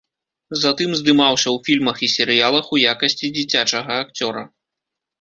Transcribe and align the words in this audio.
Затым 0.61 0.91
здымаўся 0.99 1.49
ў 1.55 1.67
фільмах 1.69 1.97
і 2.09 2.11
серыялах, 2.15 2.65
у 2.79 2.83
якасці 2.95 3.33
дзіцячага 3.39 4.03
акцёра. 4.09 4.43